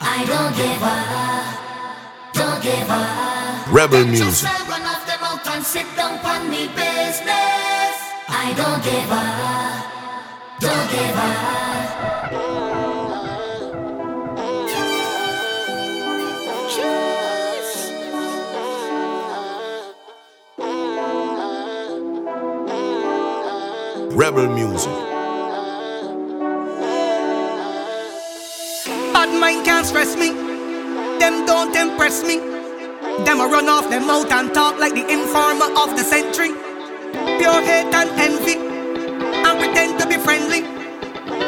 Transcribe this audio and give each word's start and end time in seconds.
I 0.00 0.24
don't 0.28 0.54
give 0.54 0.82
up, 0.84 1.56
don't 2.34 2.62
give 2.62 2.90
up. 2.90 3.72
Rebel 3.72 4.04
Muzik. 4.04 4.26
Just 4.26 4.44
run 4.68 4.82
off 4.82 5.06
sit 5.64 5.86
down 5.96 6.18
me 6.50 6.68
business. 6.76 7.96
I 8.28 8.52
don't 8.54 8.82
give 8.84 9.10
don't 10.60 10.90
give 10.92 11.16
Rebel 24.14 24.48
Muzik. 24.48 25.07
Bad 29.18 29.34
mind 29.40 29.64
can't 29.64 29.84
stress 29.84 30.14
me. 30.14 30.28
Them 31.18 31.44
don't 31.44 31.74
impress 31.74 32.22
me. 32.22 32.38
Them 33.26 33.40
a 33.40 33.48
run 33.48 33.68
off 33.68 33.90
them 33.90 34.06
mouth 34.06 34.30
and 34.30 34.54
talk 34.54 34.78
like 34.78 34.94
the 34.94 35.02
informer 35.10 35.66
of 35.74 35.96
the 35.96 36.04
century. 36.04 36.54
Pure 37.40 37.62
hate 37.66 37.92
and 37.92 38.10
envy, 38.14 38.54
and 39.42 39.58
pretend 39.58 39.98
to 39.98 40.06
be 40.06 40.18
friendly. 40.18 40.60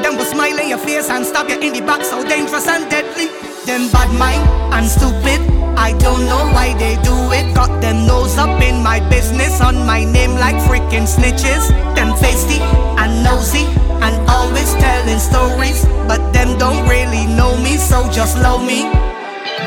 Them 0.02 0.18
will 0.18 0.24
smile 0.24 0.58
in 0.58 0.68
your 0.68 0.78
face 0.78 1.08
and 1.10 1.24
stab 1.24 1.48
you 1.48 1.60
in 1.60 1.72
the 1.72 1.80
back, 1.82 2.02
so 2.02 2.26
dangerous 2.26 2.66
and 2.66 2.90
deadly. 2.90 3.28
Them 3.66 3.88
bad 3.92 4.10
mind 4.18 4.42
and 4.74 4.88
stupid. 4.88 5.59
I 5.76 5.92
don't 5.98 6.26
know 6.26 6.44
why 6.52 6.74
they 6.78 6.96
do 7.02 7.16
it. 7.32 7.54
Got 7.54 7.80
them 7.80 8.06
nose 8.06 8.36
up 8.38 8.60
in 8.62 8.82
my 8.82 9.00
business, 9.08 9.60
on 9.60 9.86
my 9.86 10.04
name 10.04 10.34
like 10.34 10.56
freaking 10.68 11.06
snitches. 11.06 11.68
Them 11.94 12.12
feisty 12.14 12.60
and 12.98 13.24
nosy 13.24 13.64
and 14.04 14.14
always 14.28 14.72
telling 14.74 15.18
stories, 15.18 15.84
but 16.08 16.32
them 16.32 16.58
don't 16.58 16.88
really 16.88 17.26
know 17.26 17.56
me, 17.56 17.76
so 17.76 18.08
just 18.10 18.36
love 18.38 18.64
me. 18.64 18.82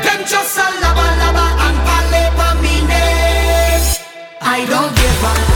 Them 0.04 0.20
just 0.26 0.58
a 0.58 0.66
laba 0.82 1.06
laba 1.20 1.46
and 1.66 1.78
palapa 1.86 2.48
me 2.62 2.74
name. 2.86 3.82
I 4.40 4.66
don't 4.68 4.94
give 4.96 5.24
up. 5.24 5.53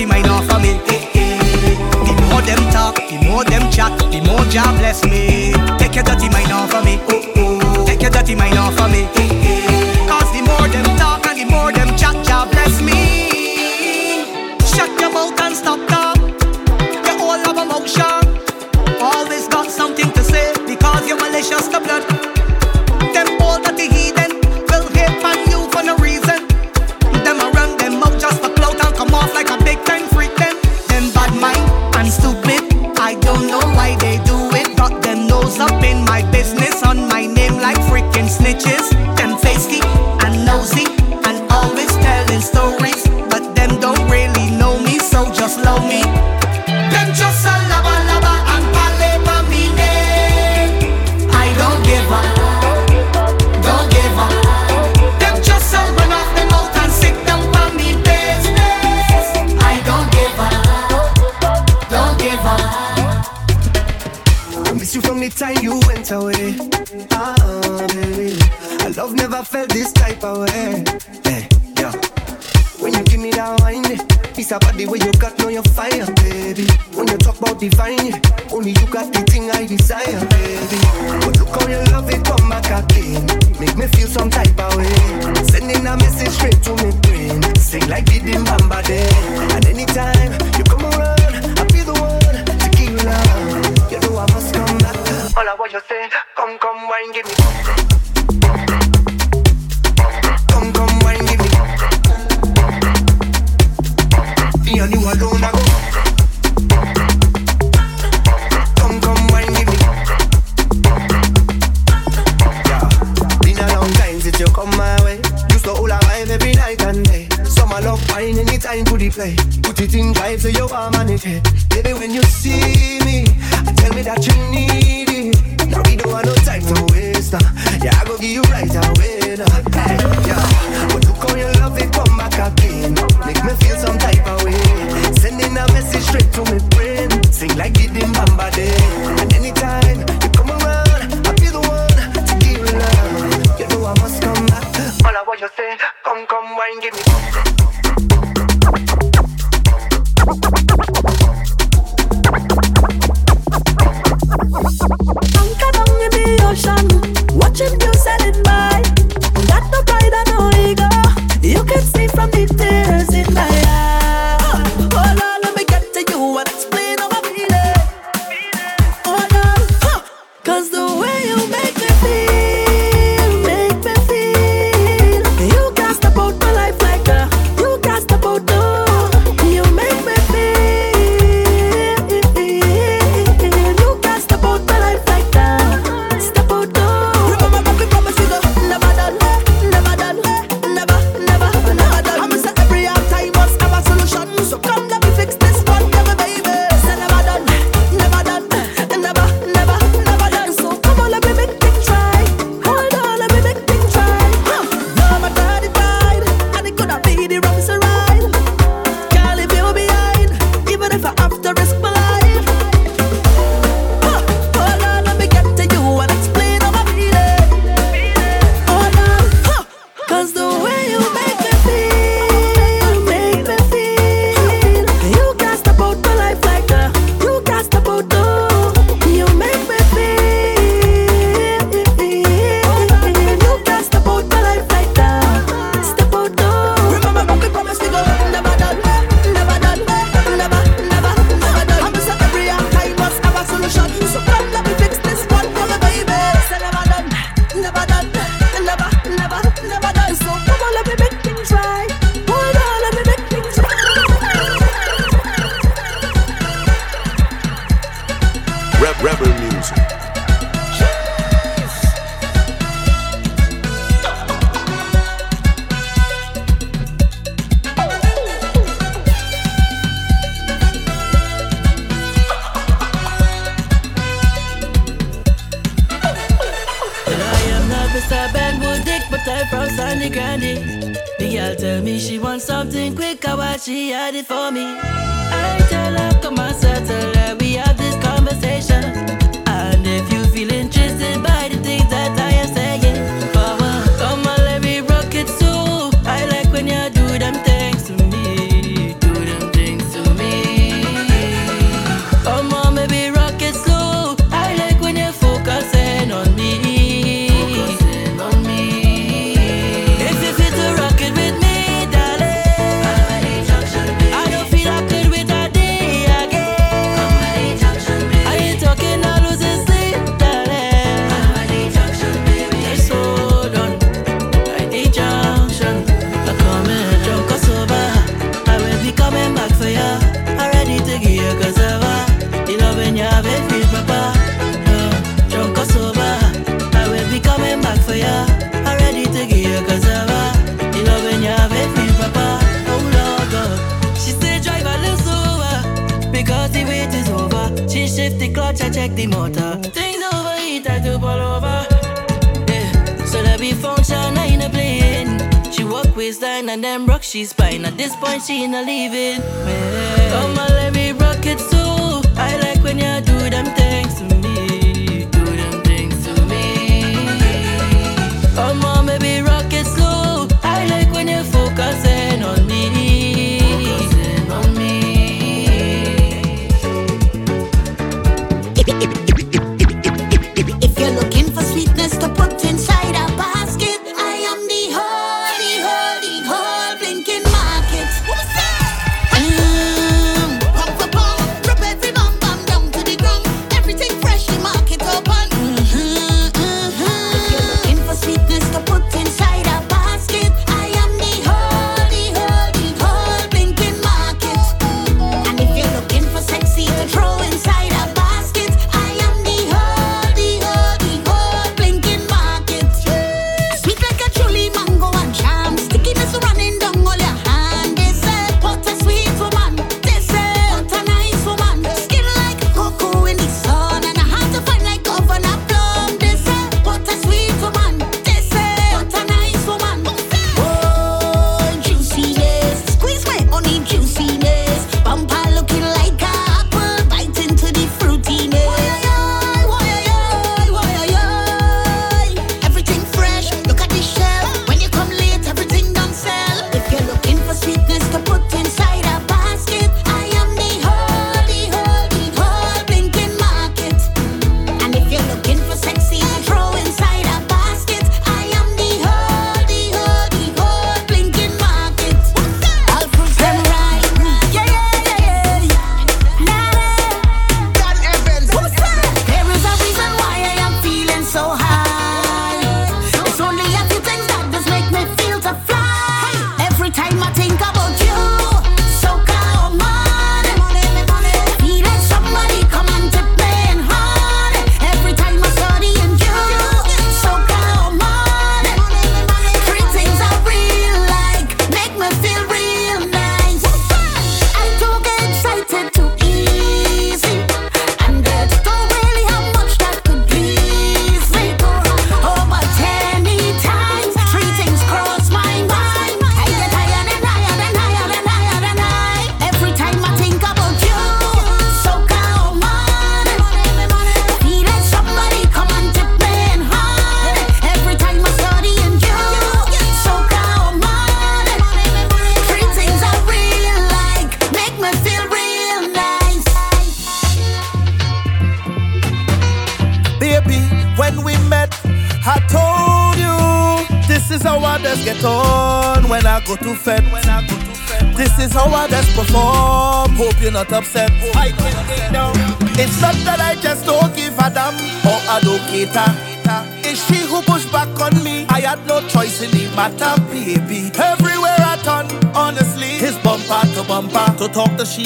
dirty 0.00 0.06
mind 0.06 0.26
off 0.28 0.50
of 0.50 0.62
me. 0.62 0.72
The 0.72 2.14
more 2.22 2.40
them 2.42 2.58
talk, 2.72 2.96
the 2.96 3.18
more 3.26 3.44
them 3.44 3.70
chat, 3.70 3.98
the 4.10 4.20
more 4.20 4.44
Jah 4.46 4.72
bless 4.78 5.04
me. 5.04 5.52
Take 5.78 5.94
your 5.94 6.04
dirty 6.04 6.28
mind 6.30 6.52
off 6.52 6.72
of 6.74 6.84
me. 6.84 7.19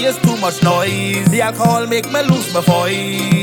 here's 0.04 0.18
too 0.18 0.36
much 0.36 0.62
noise. 0.62 1.24
The 1.30 1.40
alcohol 1.40 1.86
make 1.86 2.06
me 2.12 2.20
lose 2.22 2.52
my 2.52 2.60
voice. 2.60 3.33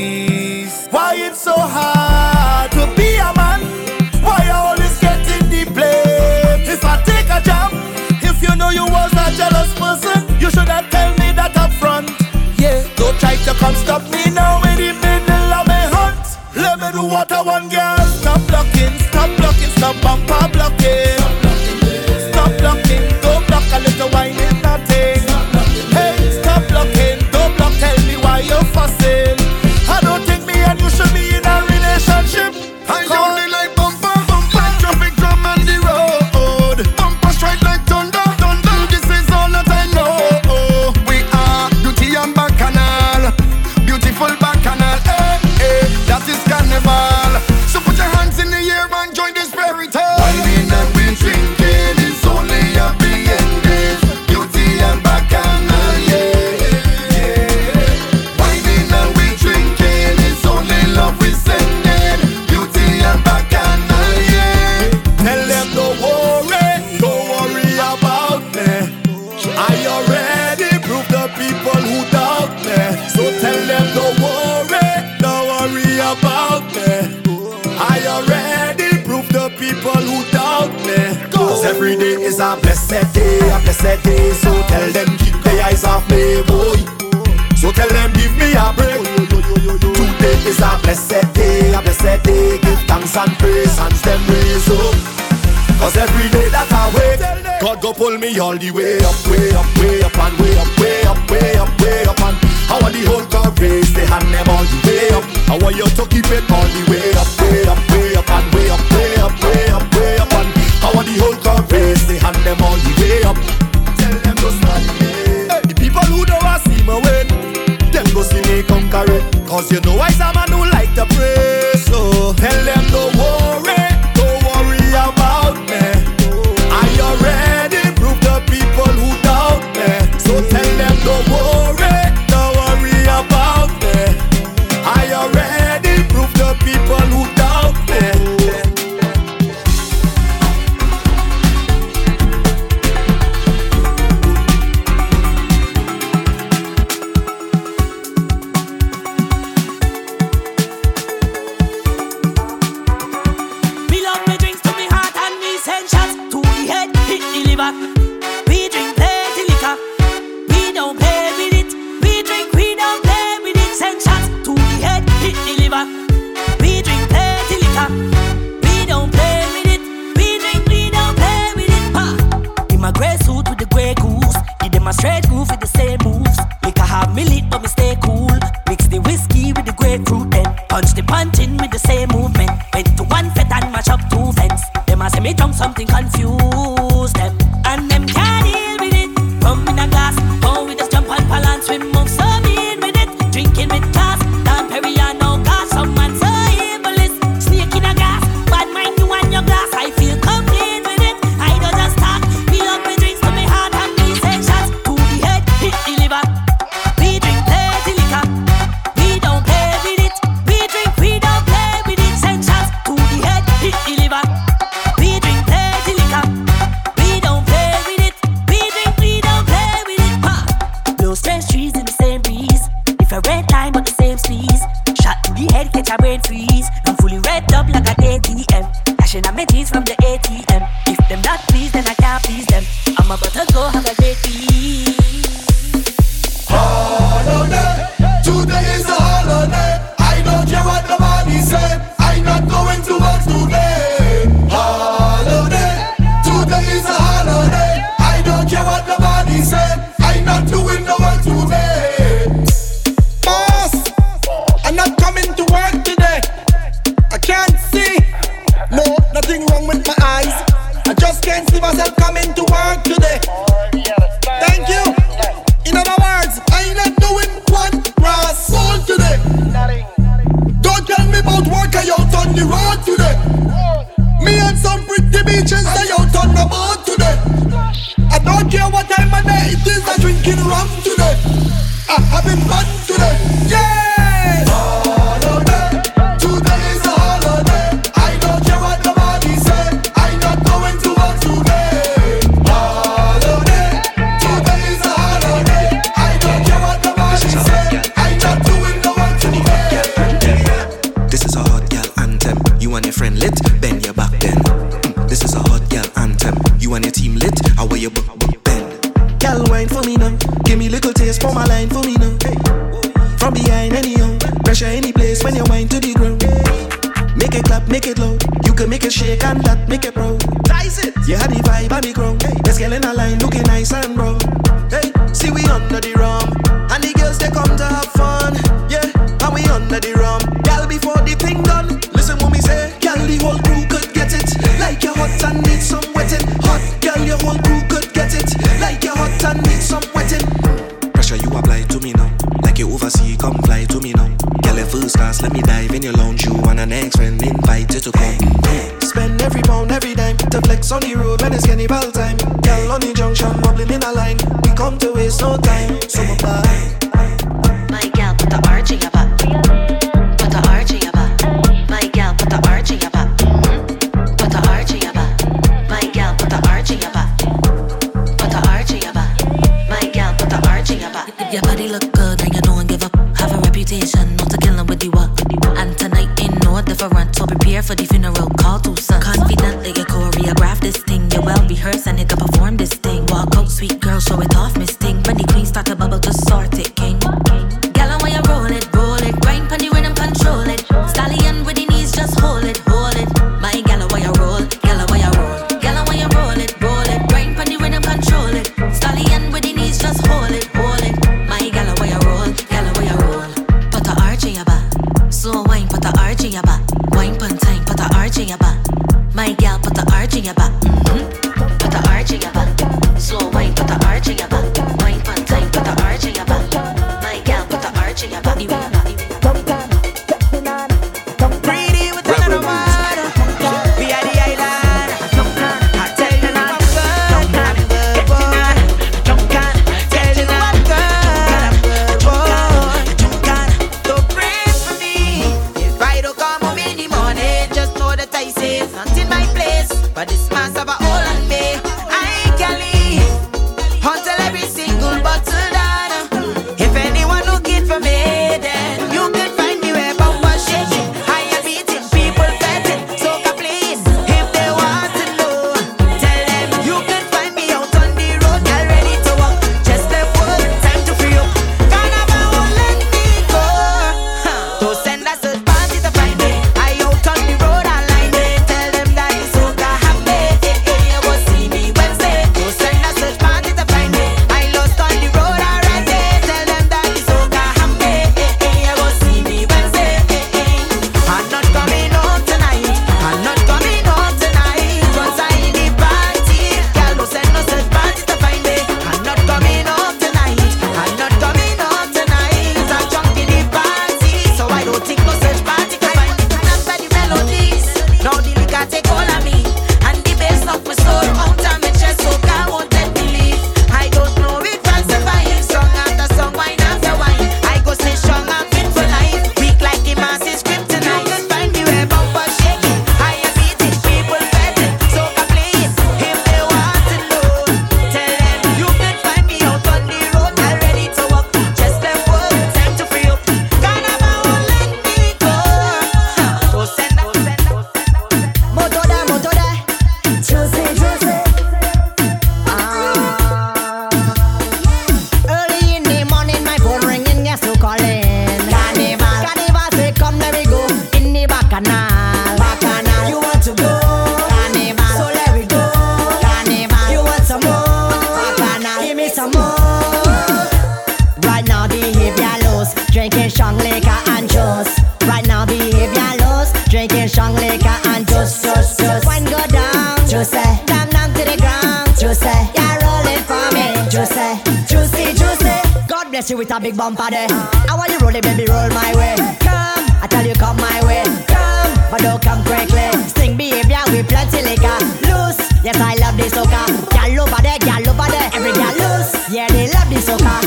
bless 566.22 566.30
you 566.30 566.36
with 566.36 566.52
a 566.52 566.60
big 566.60 566.76
bumper 566.76 567.10
there. 567.10 567.26
I 567.66 567.74
want 567.74 567.90
you 567.90 567.98
roll 567.98 568.14
it, 568.14 568.22
baby, 568.22 568.44
roll 568.46 568.68
my 568.70 568.94
way. 568.94 569.16
Come, 569.42 569.82
I 569.98 570.06
tell 570.08 570.24
you, 570.24 570.34
come 570.34 570.56
my 570.56 570.78
way. 570.86 571.02
Come, 571.26 571.74
but 571.90 571.98
don't 572.00 572.22
come 572.22 572.44
quickly. 572.44 572.86
Sting 573.10 573.36
behavior, 573.36 573.82
we 573.90 574.06
plenty 574.06 574.38
liquor. 574.46 574.78
Loose, 575.02 575.42
yes, 575.66 575.74
I 575.82 575.98
love 575.98 576.16
this 576.16 576.32
soca. 576.32 576.62
Gal 576.94 577.26
over 577.26 577.42
there, 577.42 577.58
gal 577.58 577.82
over 577.90 578.06
there. 578.06 578.30
Every 578.34 578.52
gal 578.52 578.70
loose, 578.78 579.10
yeah, 579.34 579.48
they 579.50 579.66
love 579.74 579.90
this 579.90 580.06
soca. 580.06 580.38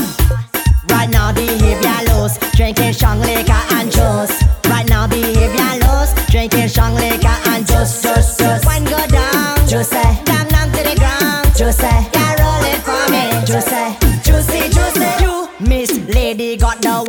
Right 0.91 1.09
now, 1.09 1.33
behavior 1.33 1.99
loose. 2.07 2.37
Drinking 2.55 2.93
strong 2.93 3.19
liquor 3.19 3.59
and 3.75 3.91
juice. 3.91 4.31
Right 4.71 4.87
now, 4.87 5.07
behavior 5.07 5.71
loose. 5.83 6.15
Drinking 6.31 6.69
strong 6.69 6.95
liquor. 6.95 7.34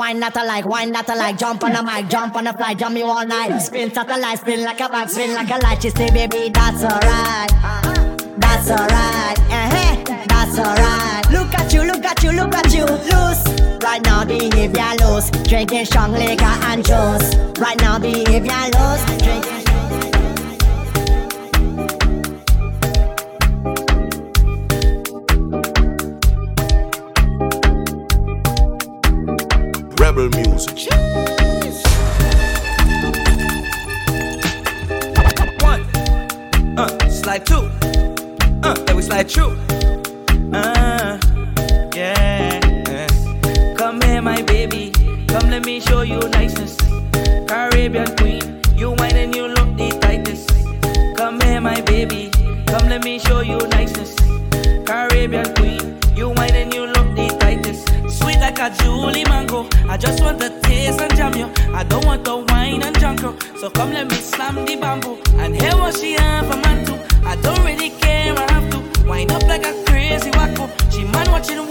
wine 0.07 0.21
not 0.21 0.37
like, 0.37 0.67
wine 0.67 0.93
not 0.93 1.09
like. 1.09 1.37
Jump 1.37 1.65
on 1.65 1.73
the 1.73 1.83
mic, 1.83 2.09
jump 2.09 2.37
on 2.37 2.45
the 2.45 2.53
fly, 2.53 2.75
jump 2.75 2.95
me 2.95 3.03
all 3.03 3.27
night. 3.27 3.59
Spin 3.59 3.93
satellite, 3.93 4.39
spin 4.39 4.63
like 4.63 4.81
a 4.81 4.85
vibe, 4.85 5.09
spin 5.09 5.35
like 5.35 5.51
a 5.51 5.59
light. 5.65 5.83
She 5.83 5.91
say, 5.91 6.11
baby, 6.11 6.49
that's 6.49 6.85
alright, 6.85 7.51
that's 8.39 8.71
alright, 8.71 9.39
eh? 9.51 10.05
Uh-huh. 10.05 10.25
That's 10.29 10.59
alright. 10.59 11.31
Look 11.33 11.53
at 11.55 11.73
you, 11.73 11.83
look 11.83 12.05
at 12.05 12.23
you, 12.23 12.31
look 12.31 12.55
at 12.55 12.73
you, 12.73 12.85
loose. 12.85 13.43
Right 13.83 14.03
now 14.05 14.25
behavior 14.25 14.93
loose, 15.01 15.31
drinking 15.49 15.87
strong 15.87 16.13
liquor 16.13 16.45
and 16.45 16.85
juice. 16.85 17.35
Right 17.59 17.81
now 17.81 17.99
behavior 17.99 18.71
loose, 18.79 19.05
drinking. 19.23 19.56
Music. 30.17 30.89
One, 35.61 35.85
uh, 36.79 36.89
slide 37.11 37.45
two, 37.45 37.71
uh, 38.63 38.73
then 38.87 38.97
we 38.97 39.03
slide 39.03 39.29
two. 39.29 39.59
Uh, 40.55 41.19
yeah. 41.95 43.07
Come 43.77 44.01
here, 44.01 44.23
my 44.23 44.41
baby. 44.41 44.91
Come, 45.29 45.51
let 45.51 45.67
me 45.67 45.81
show 45.81 46.01
you 46.01 46.19
niceness. 46.31 46.79
Caribbean 47.47 48.17
queen, 48.17 48.63
you 48.75 48.93
whine 48.93 49.17
and 49.17 49.37
you 49.37 49.49
look 49.49 49.77
the 49.77 49.99
tightest. 50.01 50.49
Come 51.19 51.39
here, 51.43 51.61
my 51.61 51.83
baby. 51.83 52.31
Come, 52.67 52.89
let 52.89 53.05
me 53.05 53.19
show 53.19 53.41
you 53.41 53.59
niceness. 53.69 54.17
Caribbean 54.87 55.55
queen, 55.57 55.99
you 56.17 56.31
whine 56.31 56.55
and 56.55 56.73
you 56.73 56.87
look 56.87 56.96
like 58.59 58.73
a 58.73 58.83
Julie 58.83 59.25
mango. 59.25 59.67
I 59.89 59.97
just 59.97 60.23
want 60.23 60.39
the 60.39 60.51
taste 60.63 61.01
and 61.01 61.15
jam 61.17 61.35
you. 61.35 61.51
I 61.75 61.85
don't 61.85 62.05
want 62.05 62.25
the 62.25 62.37
wine 62.37 62.83
and 62.83 62.99
junk 62.99 63.21
you. 63.21 63.37
So 63.59 63.71
come, 63.71 63.93
let 63.93 64.09
me 64.09 64.17
slam 64.17 64.55
the 64.65 64.77
bamboo. 64.77 65.19
And 65.39 65.55
hear 65.55 65.77
what 65.77 65.97
she 65.97 66.13
have 66.13 66.51
a 66.51 66.57
man 66.57 66.85
too. 66.87 66.99
I 67.25 67.37
don't 67.37 67.63
really 67.65 67.91
care, 67.91 68.35
I 68.37 68.53
have 68.53 68.71
to. 68.71 68.79
Wind 69.07 69.33
up 69.33 69.43
like 69.43 69.67
a 69.67 69.73
crazy 69.87 70.31
wacko. 70.31 70.71
She 70.91 71.05
man 71.05 71.31
watching 71.31 71.67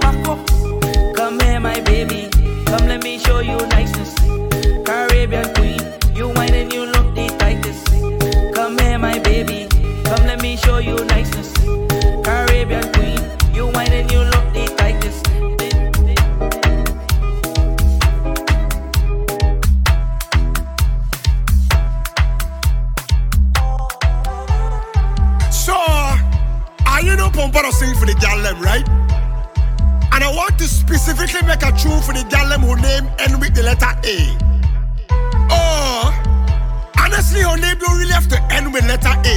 back 0.00 0.28
up. 0.28 0.38
Come 1.16 1.40
here, 1.40 1.60
my 1.60 1.80
baby. 1.80 2.28
Come, 2.66 2.88
let 2.88 3.02
me 3.02 3.18
show 3.18 3.40
you 3.40 3.56
niceness. 3.68 4.14
Caribbean 4.84 5.52
queen, 5.54 5.80
you 6.14 6.28
whine 6.28 6.54
and 6.54 6.72
you 6.72 6.86
look 6.86 7.14
the 7.14 7.26
tightest. 7.38 7.86
Come 8.54 8.78
here, 8.78 8.98
my 8.98 9.18
baby. 9.18 9.68
Come, 10.04 10.26
let 10.26 10.40
me 10.40 10.56
show 10.56 10.78
you 10.78 10.96
niceness. 11.04 11.52
Caribbean 12.24 12.92
queen, 12.92 13.20
you 13.52 13.66
whine 13.66 13.92
and 13.92 14.10
you 14.10 14.20
look 14.20 14.39
you 27.54 27.62
know 27.62 27.70
sing 27.70 27.94
for 27.94 28.06
the 28.06 28.14
gal 28.14 28.38
them, 28.42 28.60
right? 28.60 28.86
And 30.12 30.24
I 30.24 30.32
want 30.34 30.58
to 30.58 30.66
specifically 30.68 31.42
make 31.46 31.62
a 31.62 31.72
tune 31.72 32.00
for 32.02 32.12
the 32.12 32.24
gal 32.28 32.48
them 32.48 32.60
who 32.62 32.76
name 32.76 33.10
end 33.18 33.40
with 33.40 33.54
the 33.54 33.62
letter 33.62 33.92
A. 34.04 34.16
Oh, 35.50 36.12
honestly, 36.98 37.42
her 37.42 37.56
name 37.56 37.78
don't 37.78 37.98
really 37.98 38.12
have 38.12 38.28
to 38.28 38.40
end 38.52 38.72
with 38.72 38.86
letter 38.86 39.14
A. 39.24 39.36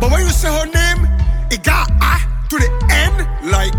But 0.00 0.10
when 0.10 0.20
you 0.20 0.30
say 0.30 0.48
her 0.48 0.66
name, 0.66 1.08
it 1.50 1.62
got 1.62 1.90
A 2.00 2.20
to 2.48 2.56
the 2.56 2.70
end, 2.90 3.16
like 3.50 3.76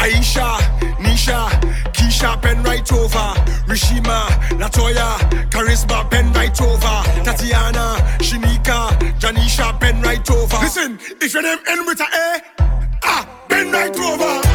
Aisha, 0.00 0.58
Nisha, 0.98 1.50
Keisha, 1.92 2.40
pen 2.42 2.62
right 2.62 2.90
over, 2.92 3.34
Rishima, 3.70 4.28
Latoya, 4.58 5.18
Charisma, 5.50 6.10
pen 6.10 6.32
right 6.32 6.60
over, 6.60 6.96
Tatiana, 7.24 7.96
Shinika, 8.18 8.90
Janisha, 9.20 9.78
pen 9.78 10.02
right 10.02 10.28
over. 10.30 10.56
Listen, 10.58 10.98
if 11.20 11.32
your 11.32 11.42
name 11.42 11.58
end 11.68 11.86
with 11.86 12.00
a 12.00 12.04
A, 12.04 12.69
ah, 13.60 14.40
pen 14.40 14.49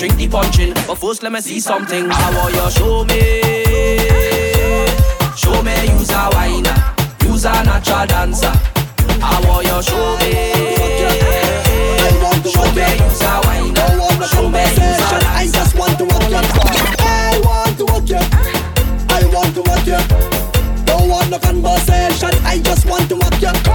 drink 0.00 0.16
the 0.16 0.28
punching. 0.28 0.72
But 0.86 0.94
first, 0.96 1.22
let 1.22 1.30
me 1.30 1.40
see 1.42 1.60
something. 1.60 2.08
I 2.10 2.34
want 2.34 2.54
you 2.54 2.70
show 2.72 3.04
me. 3.04 3.20
Show 5.36 5.62
me 5.62 5.76
use 5.92 6.10
a 6.10 6.24
whiner, 6.32 6.76
use 7.28 7.44
a 7.44 7.52
natural 7.68 8.06
dancer. 8.06 8.52
I 9.20 9.36
want 9.44 9.66
you 9.68 9.82
show 9.84 10.16
me. 10.16 10.32
Show 12.48 12.64
me 12.72 12.86
use 12.96 13.22
a 13.28 13.32
whiner, 13.44 14.26
show 14.32 14.48
me 14.48 14.64
use 14.72 14.80
a 14.80 15.20
I 15.36 15.44
dancer. 15.44 15.52
just 15.52 15.76
want 15.76 15.98
to 15.98 16.04
walk 16.04 16.30
you. 16.32 16.40
I 17.04 17.40
want 17.44 17.76
to 17.76 17.84
walk 17.84 18.08
you. 18.08 18.22
I 19.12 19.22
want 19.34 19.54
to 19.54 19.62
walk 19.68 19.86
you. 19.86 20.00
Don't 20.86 21.08
want 21.10 21.28
no 21.28 21.38
conversation. 21.38 22.32
I 22.46 22.58
just 22.64 22.86
want 22.86 23.06
to 23.10 23.16
walk 23.16 23.42
you. 23.42 23.69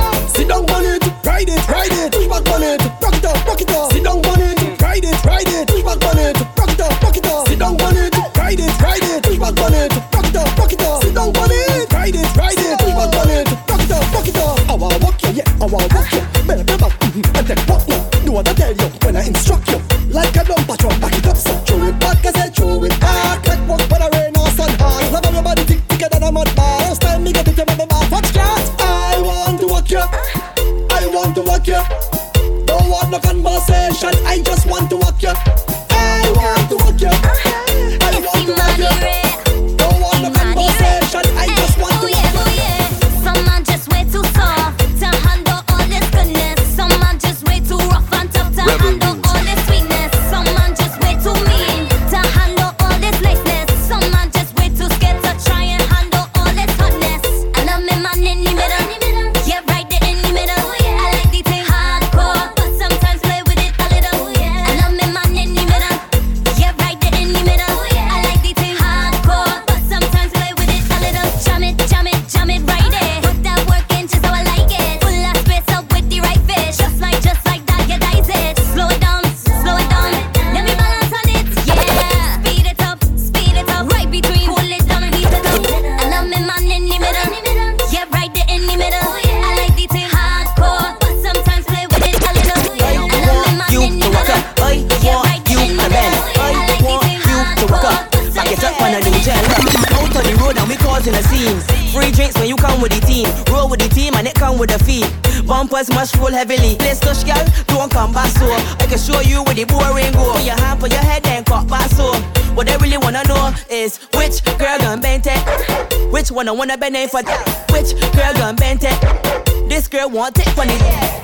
Team. 102.89 103.28
Roll 103.52 103.69
with 103.69 103.80
the 103.80 103.89
team 103.89 104.13
and 104.15 104.28
it 104.28 104.36
come 104.36 104.58
with 104.58 104.69
the 104.69 104.80
fee. 104.84 105.06
Bumpers 105.48 105.89
must 105.89 106.15
roll 106.17 106.32
heavily. 106.32 106.76
Let's 106.80 107.00
touch, 107.00 107.26
girl, 107.26 107.45
don't 107.67 107.91
come 107.91 108.13
back 108.13 108.30
so. 108.38 108.45
I 108.52 108.86
can 108.88 108.98
show 108.98 109.21
you 109.21 109.43
where 109.43 109.56
the 109.56 109.65
boring 109.65 110.12
go. 110.13 110.34
Put 110.34 110.45
your 110.45 110.56
hand, 110.56 110.80
put 110.80 110.91
your 110.91 111.02
head, 111.02 111.24
then 111.24 111.43
cut 111.43 111.67
back 111.67 111.89
so. 111.91 112.13
What 112.56 112.67
they 112.67 112.78
really 112.78 112.98
wanna 112.98 113.24
know 113.28 113.54
is 113.69 113.98
which 114.15 114.43
girl 114.58 114.78
gon' 114.80 115.02
bend 115.02 115.28
it? 115.28 116.12
Which 116.12 116.32
one 116.32 116.48
I 116.48 116.52
wanna 116.52 116.78
bend 116.78 116.95
it 116.95 117.12
for? 117.12 117.21
That? 117.21 117.69
Which 117.71 117.93
girl 118.13 118.34
gon' 118.34 118.56
bend 118.56 118.84
it? 118.84 119.69
This 119.69 119.88
girl 119.88 120.10
want 120.10 120.39
it 120.39 120.50
funny. 120.50 120.78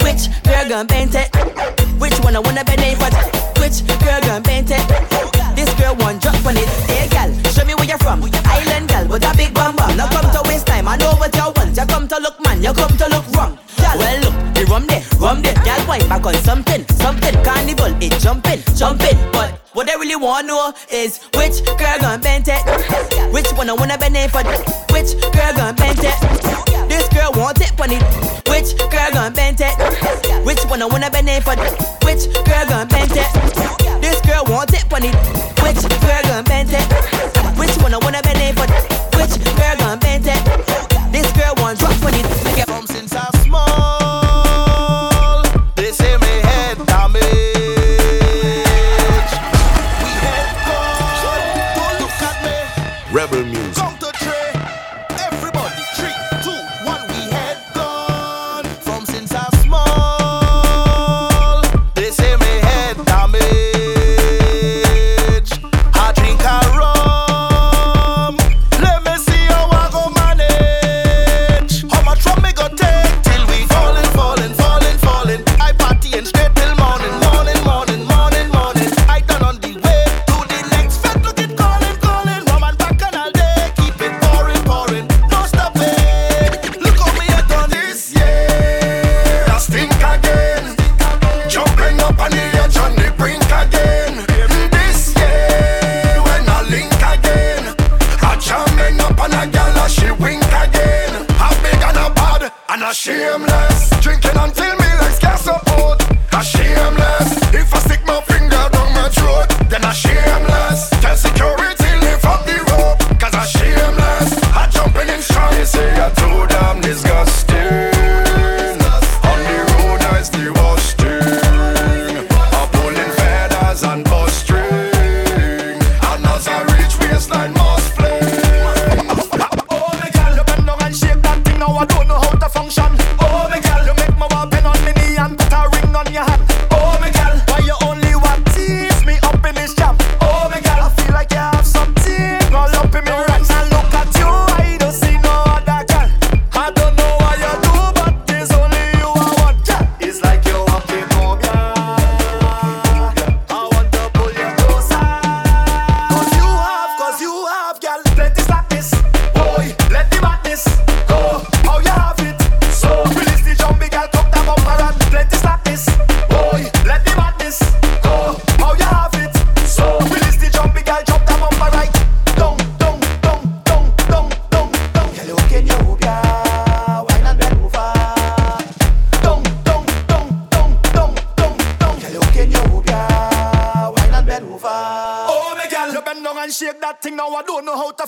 Which 0.04 0.28
girl 0.44 0.68
gon' 0.68 0.88
bend 0.88 1.16
it? 1.16 1.34
Which 2.00 2.18
one 2.20 2.36
I 2.36 2.40
wanna 2.40 2.66
bend 2.66 2.82
it 2.82 2.98
for? 2.98 3.10
That? 3.10 3.58
Which 3.60 3.88
girl 4.04 4.20
gon' 4.22 4.44
bend 4.44 4.72
it? 4.72 5.41
This 5.62 5.76
girl 5.76 5.96
want 5.98 6.24
drop 6.24 6.44
on 6.44 6.58
it. 6.58 6.66
Hey 6.90 7.08
gal, 7.08 7.30
show 7.54 7.64
me 7.66 7.76
where 7.76 7.86
you're 7.86 8.00
from. 8.00 8.24
Island 8.50 8.90
gal 8.90 9.08
with 9.08 9.22
a 9.24 9.32
big 9.38 9.54
bum 9.54 9.76
bum. 9.76 9.96
Now 9.96 10.10
come 10.10 10.26
to 10.34 10.42
waste 10.50 10.66
time. 10.66 10.88
I 10.88 10.98
know 10.98 11.14
what 11.22 11.36
you 11.36 11.54
want. 11.54 11.78
You 11.78 11.86
come 11.86 12.08
to 12.08 12.18
look 12.18 12.42
man. 12.44 12.64
You 12.64 12.74
come 12.74 12.98
to 12.98 13.06
look 13.14 13.30
wrong. 13.38 13.60
Gal, 13.78 13.96
well 14.00 14.22
look, 14.26 14.34
the 14.56 14.66
rum 14.66 14.88
there, 14.88 15.06
rum 15.20 15.44
there. 15.44 15.54
Gal, 15.62 15.78
wine 15.86 16.10
back 16.10 16.26
on 16.26 16.34
something, 16.42 16.82
something. 16.98 17.36
Carnival, 17.46 17.94
it 18.02 18.10
jumping, 18.18 18.58
jumping. 18.74 19.14
But 19.32 19.62
what 19.74 19.88
I 19.88 20.02
really 20.02 20.16
wanna 20.16 20.48
know 20.48 20.74
is 20.90 21.22
which 21.38 21.62
girl 21.78 21.98
gon' 22.02 22.22
bend 22.22 22.48
it? 22.48 22.62
Which 23.32 23.54
one 23.54 23.70
I 23.70 23.74
wanna 23.74 24.00
bend 24.00 24.18
it 24.18 24.32
for? 24.32 24.42
Which 24.90 25.14
girl 25.30 25.54
gon' 25.54 25.76
bend 25.76 26.02
it? 26.02 26.18
This 26.90 27.08
girl 27.14 27.38
want 27.38 27.62
it 27.62 27.70
funny. 27.78 28.02
Which 28.50 28.74
girl 28.90 29.12
gon' 29.14 29.34
bend 29.34 29.62
it? 29.62 29.78
Which 30.44 30.66
one 30.66 30.82
I 30.82 30.88
wanna 30.88 31.12
bend 31.12 31.30
it 31.30 31.44
for? 31.44 31.54
Which 32.02 32.26
girl 32.50 32.66
gon' 32.66 32.88
bend 32.88 33.14
it? 33.14 33.30
This 34.02 34.20
girl 34.22 34.44
want 34.50 34.71
it 34.94 35.12
funny. 35.12 35.12
Which 35.64 35.82
girl 36.02 37.11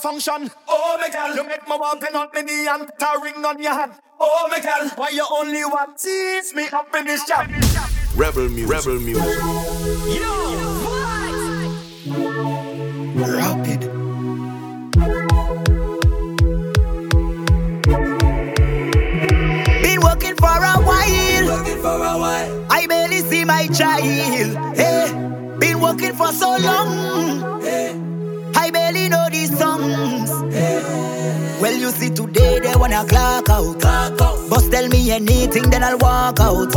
function. 0.03 0.51
Oh, 0.67 0.97
my 0.99 1.09
girl, 1.09 1.33
you 1.33 1.43
make 1.47 1.65
my 1.65 1.77
walk 1.77 2.01
pen 2.01 2.13
on 2.13 2.27
me 2.35 2.41
knee 2.41 2.67
and 2.67 2.85
put 2.85 3.01
a 3.01 3.19
ring 3.23 3.45
on 3.45 3.61
your 3.61 3.71
hand. 3.73 3.93
Oh, 4.19 4.47
my 4.51 4.59
girl, 4.59 4.89
why 4.97 5.09
you 5.09 5.25
only 5.31 5.63
want 5.63 5.97
tease 5.97 6.53
me 6.53 6.67
up 6.73 6.93
in 6.93 7.05
this 7.05 7.25
jam? 7.25 7.49
Rebel 8.13 8.49
Muzik. 8.49 8.69
Rebel 8.69 8.99
Muzik. 8.99 9.23
Yo, 10.19 10.33
what? 10.83 11.33
Rapid. 13.29 13.81
Been 19.81 20.01
working 20.01 20.35
for 20.35 20.57
a 20.71 20.75
while. 20.83 21.45
Working 21.47 21.81
for 21.81 21.95
a 21.95 22.17
while. 22.23 22.65
I 22.69 22.87
barely 22.87 23.19
see 23.19 23.45
my 23.45 23.67
child. 23.67 24.03
Hey, 24.75 25.07
been 25.59 25.79
working 25.79 26.13
for 26.13 26.33
so 26.33 26.57
long. 26.57 27.61
Hey, 27.61 27.91
I 27.91 27.95
barely 27.95 28.12
know 29.13 29.29
these 29.29 29.53
songs. 29.57 30.29
Well, 31.61 31.75
you 31.83 31.89
see 31.91 32.09
today 32.09 32.59
they 32.59 32.75
wanna 32.75 33.05
clock 33.05 33.49
out. 33.49 33.79
Boss 34.49 34.65
tell 34.69 34.87
me 34.87 35.11
anything, 35.11 35.69
then 35.69 35.83
I'll 35.83 35.97
walk 35.97 36.39
out. 36.39 36.75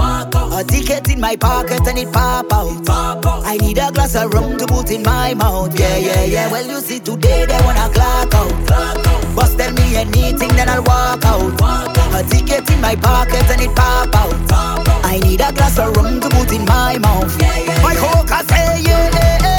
A 0.59 0.65
ticket 0.65 1.09
in 1.13 1.21
my 1.21 1.37
pocket 1.37 1.87
and 1.89 1.99
it 1.99 2.13
pop 2.13 2.53
out. 2.53 2.89
I 3.53 3.57
need 3.57 3.79
a 3.79 3.91
glass 3.91 4.15
of 4.17 4.33
rum 4.35 4.57
to 4.59 4.67
put 4.67 4.91
in 4.91 5.03
my 5.03 5.35
mouth. 5.35 5.79
Yeah, 5.79 5.97
yeah, 5.97 6.25
yeah. 6.25 6.53
Well, 6.53 6.67
you 6.67 6.81
see 6.81 7.01
today 7.01 7.47
they 7.47 7.61
wanna 7.67 7.89
clock 7.97 8.35
out. 8.41 8.55
Boss 9.37 9.55
tell 9.57 9.73
me 9.73 9.97
anything, 9.97 10.53
then 10.59 10.69
I'll 10.69 10.85
walk 10.85 11.25
out. 11.25 11.61
A 12.19 12.23
ticket 12.31 12.69
in 12.71 12.81
my 12.81 12.97
pocket 12.97 13.47
and 13.53 13.63
it 13.67 13.75
pop 13.75 14.15
out. 14.15 14.35
I 15.13 15.19
need 15.19 15.41
a 15.41 15.53
glass 15.53 15.79
of 15.79 15.97
rum 15.97 16.21
to 16.21 16.29
put 16.29 16.53
in 16.53 16.65
my 16.65 16.99
mouth. 16.99 17.35
My 17.83 17.95
coca 18.03 18.39
say 18.49 18.83
yeah. 18.83 19.56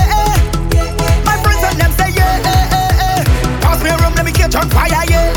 Me 3.84 3.90
a 3.90 3.98
let 4.16 4.26
me 4.26 4.32
catch 4.32 4.56
on 4.56 4.70
fire. 4.70 4.88
Yeah, 5.10 5.37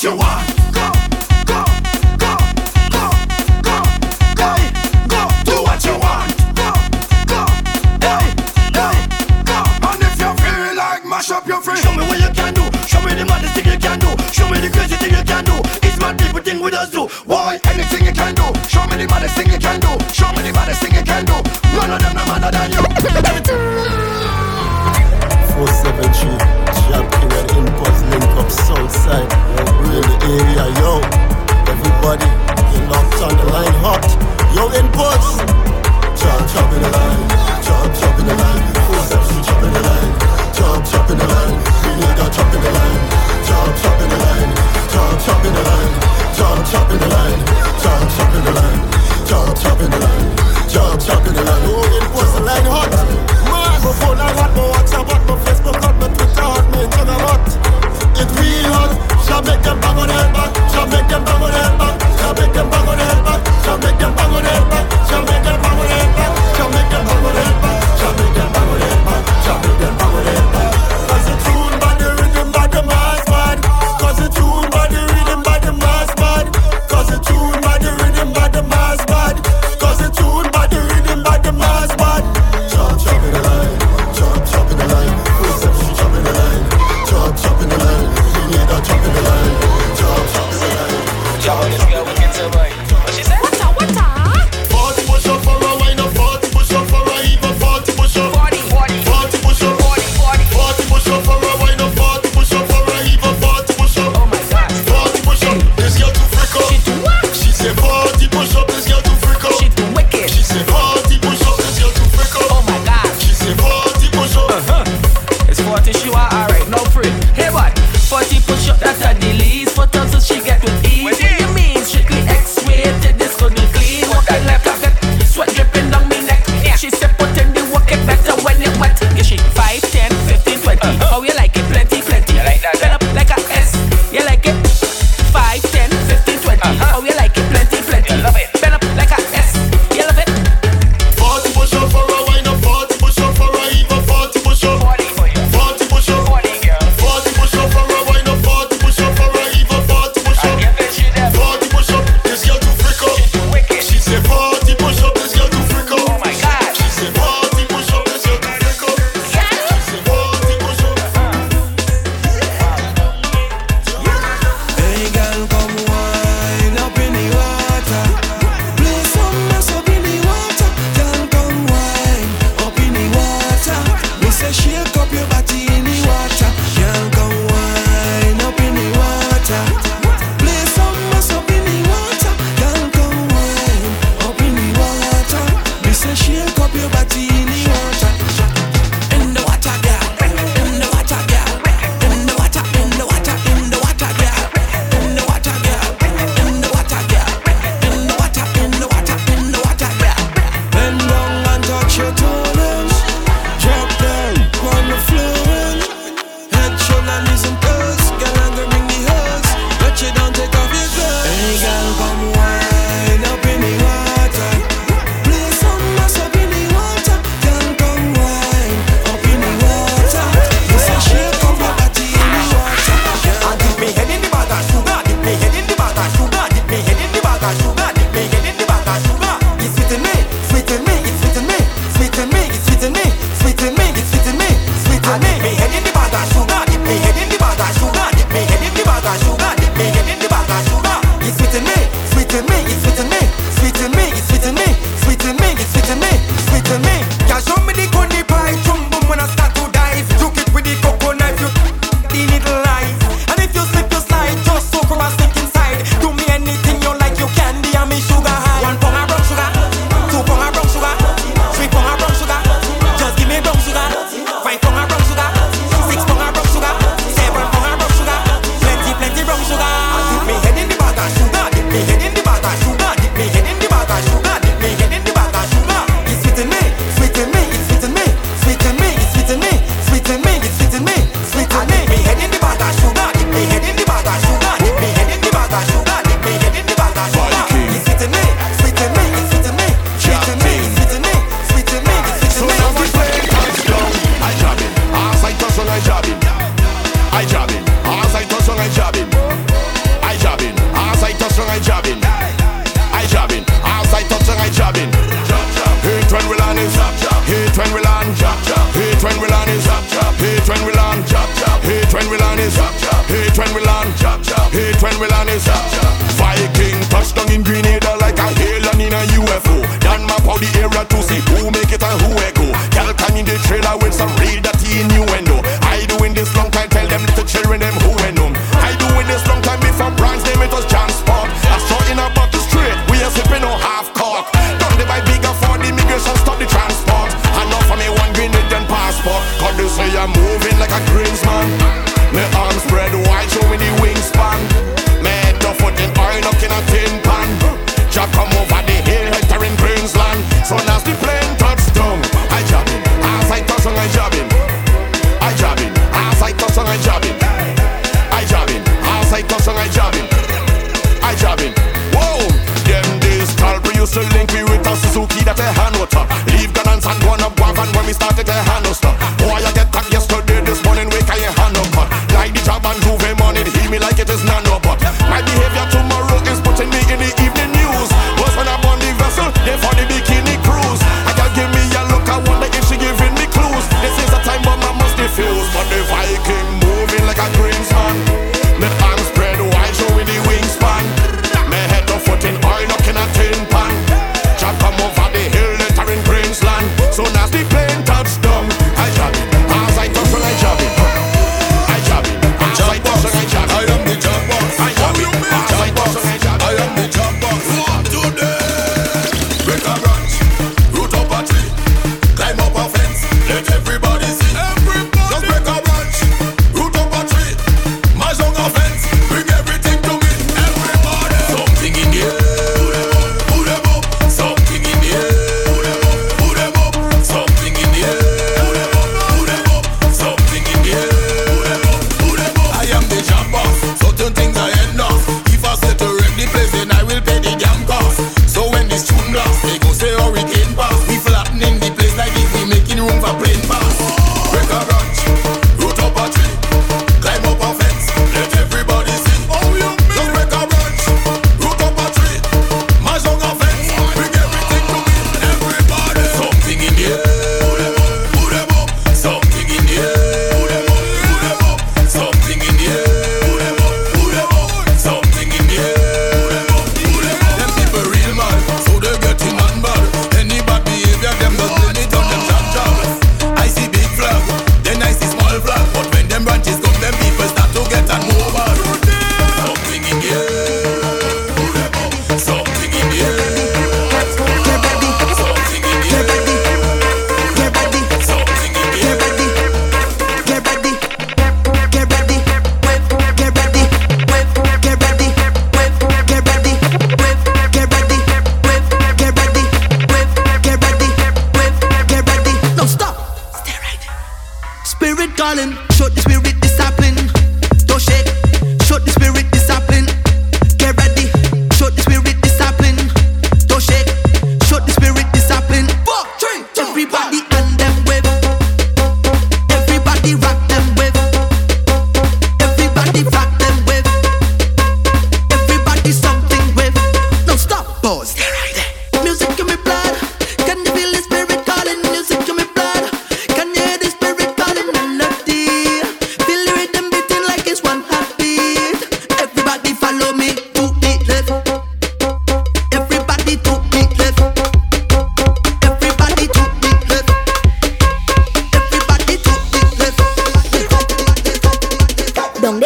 do 0.00 0.14
what 0.14 0.48
you 0.48 0.57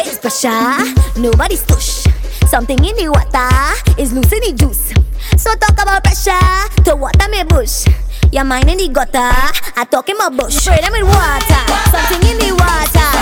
It's 0.05 0.19
pressure, 0.19 0.93
nobody's 1.19 1.63
tush. 1.63 2.05
Something 2.47 2.83
in 2.83 2.95
the 2.95 3.09
water 3.09 4.01
is 4.01 4.13
losing 4.13 4.41
the 4.41 4.53
juice. 4.53 4.93
So 5.41 5.53
talk 5.55 5.79
about 5.81 6.03
pressure 6.03 6.83
to 6.83 6.95
water 6.95 7.29
me 7.29 7.43
bush. 7.43 7.85
Your 8.31 8.43
mind 8.43 8.69
in 8.69 8.77
the 8.77 8.89
gutter, 8.89 9.19
I 9.19 9.85
talk 9.89 10.09
in 10.09 10.17
my 10.17 10.29
bush. 10.29 10.55
Spray 10.55 10.81
them 10.81 10.91
with 10.91 11.03
water, 11.03 11.63
something 11.91 12.29
in 12.29 12.37
the 12.37 12.51
water. 12.53 13.12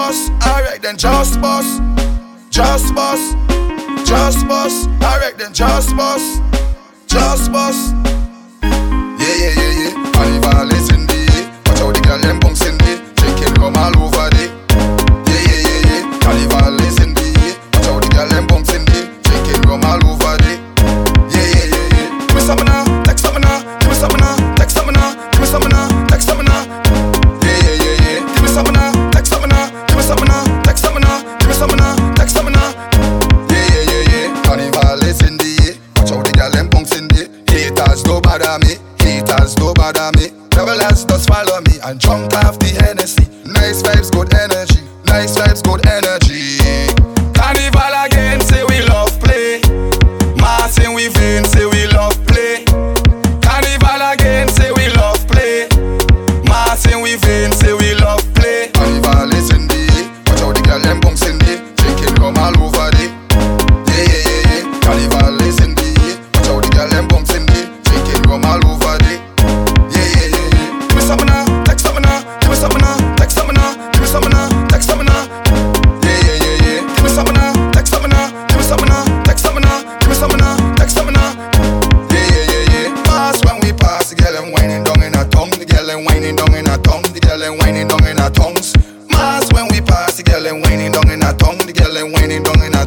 boss, 0.00 0.30
alright 0.46 0.80
then 0.80 0.96
just 0.96 1.38
boss, 1.42 1.78
just 2.48 2.94
boss, 2.94 3.20
just 4.08 4.48
boss, 4.48 4.86
alright 5.04 5.36
then 5.36 5.52
just 5.52 5.94
boss, 5.94 6.40
just 7.06 7.52
boss. 7.52 7.92
Yeah, 8.62 9.34
yeah, 9.42 9.52
yeah, 9.60 9.72
yeah. 9.80 10.12
I 10.54 10.64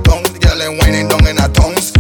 tongue. 0.03 0.23
The 0.23 0.39
girl 0.39 0.57
them 0.57 0.77
whining 0.77 1.07
down 1.07 1.27
in 1.27 1.37
her 1.37 1.49
tongues 1.49 1.91